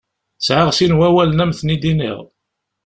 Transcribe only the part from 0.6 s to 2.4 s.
sin wawalen ad m-ten-id-iniɣ.